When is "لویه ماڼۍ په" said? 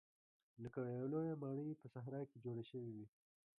1.13-1.85